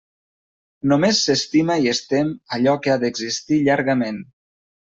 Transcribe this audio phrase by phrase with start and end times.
[0.91, 4.19] Només s'estima i es tem allò que ha d'existir llargament.